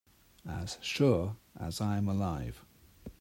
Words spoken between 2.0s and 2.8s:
alive.